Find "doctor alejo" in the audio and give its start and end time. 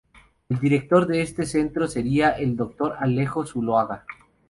2.55-3.45